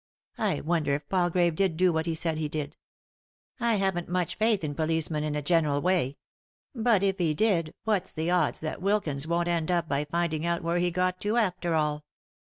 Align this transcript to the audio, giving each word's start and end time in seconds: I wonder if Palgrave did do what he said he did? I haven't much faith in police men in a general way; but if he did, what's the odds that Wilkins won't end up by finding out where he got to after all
I 0.39 0.61
wonder 0.61 0.95
if 0.95 1.07
Palgrave 1.09 1.53
did 1.53 1.77
do 1.77 1.93
what 1.93 2.07
he 2.07 2.15
said 2.15 2.39
he 2.39 2.49
did? 2.49 2.75
I 3.59 3.75
haven't 3.75 4.09
much 4.09 4.33
faith 4.33 4.63
in 4.63 4.73
police 4.73 5.11
men 5.11 5.23
in 5.23 5.35
a 5.35 5.43
general 5.43 5.79
way; 5.79 6.17
but 6.73 7.03
if 7.03 7.19
he 7.19 7.35
did, 7.35 7.75
what's 7.83 8.11
the 8.11 8.31
odds 8.31 8.61
that 8.61 8.81
Wilkins 8.81 9.27
won't 9.27 9.47
end 9.47 9.69
up 9.69 9.87
by 9.87 10.05
finding 10.05 10.43
out 10.43 10.63
where 10.63 10.79
he 10.79 10.89
got 10.89 11.21
to 11.21 11.37
after 11.37 11.75
all 11.75 12.03